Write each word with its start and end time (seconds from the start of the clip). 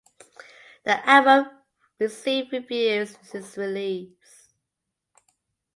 The 0.83 1.07
album 1.07 1.59
received 1.99 2.53
reviews 2.53 3.19
since 3.21 3.45
its 3.49 3.57
release. 3.57 4.51